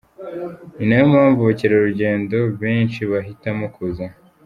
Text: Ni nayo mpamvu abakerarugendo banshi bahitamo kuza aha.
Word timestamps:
Ni 0.75 0.83
nayo 0.87 1.05
mpamvu 1.13 1.39
abakerarugendo 1.43 2.37
banshi 2.61 3.01
bahitamo 3.11 3.65
kuza 3.75 4.03
aha. 4.09 4.15